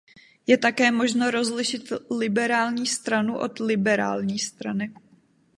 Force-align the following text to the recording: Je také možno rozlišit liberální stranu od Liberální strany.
Je 0.47 0.57
také 0.57 0.91
možno 0.91 1.31
rozlišit 1.31 1.91
liberální 2.11 2.85
stranu 2.87 3.37
od 3.39 3.59
Liberální 3.59 4.39
strany. 4.39 4.93